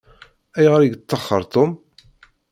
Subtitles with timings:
[0.57, 1.71] Ayɣer i yeṭṭaxxer Tom?